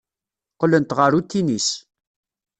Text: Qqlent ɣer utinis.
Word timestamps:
Qqlent 0.53 0.95
ɣer 0.97 1.11
utinis. 1.19 1.69